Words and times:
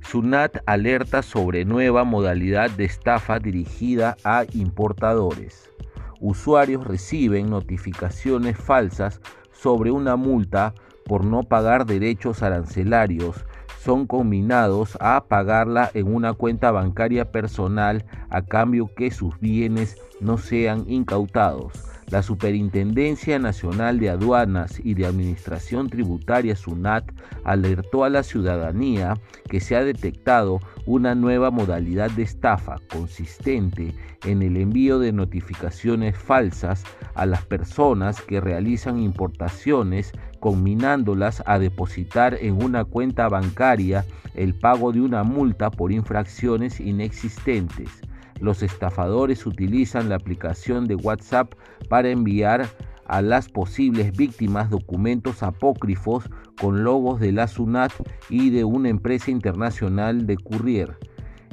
SUNAT 0.00 0.58
alerta 0.66 1.22
sobre 1.22 1.64
nueva 1.64 2.02
modalidad 2.02 2.72
de 2.72 2.86
estafa 2.86 3.38
dirigida 3.38 4.16
a 4.24 4.44
importadores. 4.54 5.70
Usuarios 6.18 6.84
reciben 6.84 7.48
notificaciones 7.48 8.58
falsas 8.58 9.20
sobre 9.52 9.92
una 9.92 10.16
multa 10.16 10.74
por 11.04 11.24
no 11.24 11.44
pagar 11.44 11.86
derechos 11.86 12.42
arancelarios 12.42 13.44
son 13.82 14.06
combinados 14.06 14.96
a 15.00 15.24
pagarla 15.24 15.90
en 15.94 16.14
una 16.14 16.34
cuenta 16.34 16.70
bancaria 16.70 17.30
personal 17.30 18.04
a 18.30 18.42
cambio 18.42 18.90
que 18.94 19.10
sus 19.10 19.38
bienes 19.40 19.96
no 20.20 20.38
sean 20.38 20.84
incautados. 20.88 21.97
La 22.10 22.22
Superintendencia 22.22 23.38
Nacional 23.38 24.00
de 24.00 24.08
Aduanas 24.08 24.80
y 24.82 24.94
de 24.94 25.04
Administración 25.04 25.90
Tributaria 25.90 26.56
SUNAT 26.56 27.04
alertó 27.44 28.02
a 28.02 28.08
la 28.08 28.22
ciudadanía 28.22 29.12
que 29.50 29.60
se 29.60 29.76
ha 29.76 29.84
detectado 29.84 30.58
una 30.86 31.14
nueva 31.14 31.50
modalidad 31.50 32.10
de 32.12 32.22
estafa 32.22 32.76
consistente 32.90 33.92
en 34.24 34.40
el 34.40 34.56
envío 34.56 34.98
de 34.98 35.12
notificaciones 35.12 36.16
falsas 36.16 36.82
a 37.14 37.26
las 37.26 37.44
personas 37.44 38.22
que 38.22 38.40
realizan 38.40 38.98
importaciones 38.98 40.12
combinándolas 40.40 41.42
a 41.44 41.58
depositar 41.58 42.38
en 42.40 42.62
una 42.62 42.86
cuenta 42.86 43.28
bancaria 43.28 44.06
el 44.34 44.54
pago 44.54 44.92
de 44.92 45.02
una 45.02 45.24
multa 45.24 45.70
por 45.70 45.92
infracciones 45.92 46.80
inexistentes 46.80 48.00
los 48.40 48.62
estafadores 48.62 49.46
utilizan 49.46 50.08
la 50.08 50.16
aplicación 50.16 50.86
de 50.86 50.94
WhatsApp 50.94 51.54
para 51.88 52.10
enviar 52.10 52.68
a 53.06 53.22
las 53.22 53.48
posibles 53.48 54.16
víctimas 54.16 54.70
documentos 54.70 55.42
apócrifos 55.42 56.28
con 56.60 56.84
logos 56.84 57.20
de 57.20 57.32
la 57.32 57.48
SUNAT 57.48 57.92
y 58.28 58.50
de 58.50 58.64
una 58.64 58.90
empresa 58.90 59.30
internacional 59.30 60.26
de 60.26 60.36
courier, 60.36 60.98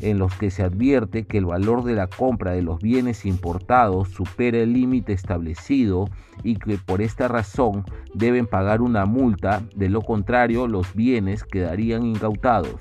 en 0.01 0.19
los 0.19 0.33
que 0.35 0.51
se 0.51 0.63
advierte 0.63 1.25
que 1.25 1.37
el 1.37 1.45
valor 1.45 1.83
de 1.83 1.93
la 1.93 2.07
compra 2.07 2.51
de 2.51 2.61
los 2.61 2.81
bienes 2.81 3.25
importados 3.25 4.09
supera 4.09 4.57
el 4.57 4.73
límite 4.73 5.13
establecido 5.13 6.09
y 6.43 6.57
que 6.57 6.77
por 6.77 7.01
esta 7.01 7.29
razón 7.29 7.85
deben 8.13 8.47
pagar 8.47 8.81
una 8.81 9.05
multa, 9.05 9.63
de 9.75 9.89
lo 9.89 10.01
contrario 10.01 10.67
los 10.67 10.93
bienes 10.93 11.43
quedarían 11.43 12.05
incautados. 12.05 12.75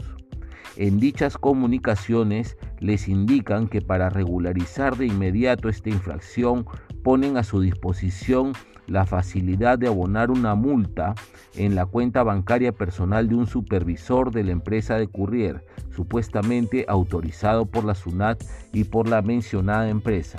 En 0.76 0.98
dichas 0.98 1.38
comunicaciones 1.38 2.56
les 2.84 3.08
indican 3.08 3.66
que 3.66 3.80
para 3.80 4.10
regularizar 4.10 4.98
de 4.98 5.06
inmediato 5.06 5.70
esta 5.70 5.88
infracción 5.88 6.66
ponen 7.02 7.38
a 7.38 7.42
su 7.42 7.62
disposición 7.62 8.52
la 8.86 9.06
facilidad 9.06 9.78
de 9.78 9.86
abonar 9.86 10.30
una 10.30 10.54
multa 10.54 11.14
en 11.56 11.74
la 11.74 11.86
cuenta 11.86 12.22
bancaria 12.22 12.72
personal 12.72 13.26
de 13.26 13.36
un 13.36 13.46
supervisor 13.46 14.30
de 14.32 14.44
la 14.44 14.52
empresa 14.52 14.98
de 14.98 15.08
courier, 15.08 15.64
supuestamente 15.96 16.84
autorizado 16.86 17.64
por 17.64 17.86
la 17.86 17.94
SUNAT 17.94 18.44
y 18.74 18.84
por 18.84 19.08
la 19.08 19.22
mencionada 19.22 19.88
empresa. 19.88 20.38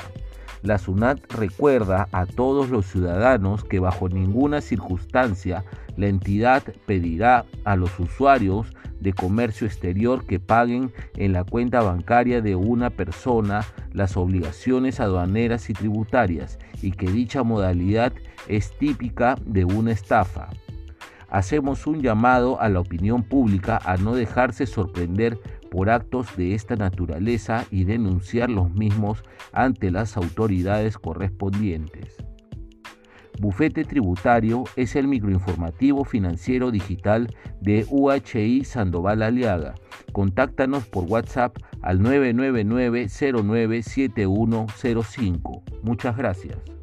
La 0.65 0.79
SUNAT 0.79 1.31
recuerda 1.31 2.07
a 2.11 2.25
todos 2.25 2.71
los 2.71 2.87
ciudadanos 2.87 3.63
que 3.63 3.79
bajo 3.79 4.09
ninguna 4.09 4.61
circunstancia 4.61 5.63
la 5.95 6.07
entidad 6.07 6.63
pedirá 6.87 7.45
a 7.65 7.75
los 7.75 7.99
usuarios 7.99 8.73
de 8.99 9.13
comercio 9.13 9.67
exterior 9.67 10.25
que 10.25 10.39
paguen 10.39 10.91
en 11.17 11.33
la 11.33 11.43
cuenta 11.43 11.83
bancaria 11.83 12.41
de 12.41 12.55
una 12.55 12.89
persona 12.89 13.63
las 13.93 14.17
obligaciones 14.17 14.99
aduaneras 14.99 15.69
y 15.69 15.73
tributarias 15.73 16.57
y 16.81 16.93
que 16.93 17.11
dicha 17.11 17.43
modalidad 17.43 18.11
es 18.47 18.75
típica 18.79 19.35
de 19.45 19.65
una 19.65 19.91
estafa. 19.91 20.49
Hacemos 21.29 21.85
un 21.85 22.01
llamado 22.01 22.59
a 22.59 22.69
la 22.69 22.79
opinión 22.79 23.21
pública 23.21 23.79
a 23.85 23.97
no 23.97 24.15
dejarse 24.15 24.65
sorprender 24.65 25.37
por 25.75 25.89
actos 25.89 26.37
de 26.37 26.55
esta 26.55 26.77
naturaleza 26.77 27.65
y 27.69 27.83
denunciar 27.83 28.49
los 28.49 28.73
mismos 28.73 29.25
ante 29.51 29.91
las 29.91 30.15
autoridades 30.15 30.97
correspondientes. 30.97 32.15
Bufete 33.41 33.83
Tributario 33.83 34.63
es 34.77 34.95
el 34.95 35.09
microinformativo 35.09 36.05
financiero 36.05 36.71
digital 36.71 37.27
de 37.59 37.85
UHI 37.89 38.63
Sandoval 38.63 39.21
Aliaga. 39.21 39.75
Contáctanos 40.13 40.85
por 40.85 41.11
WhatsApp 41.11 41.57
al 41.81 42.01
999 42.01 43.09
097105. 43.09 45.63
Muchas 45.83 46.15
gracias. 46.15 46.74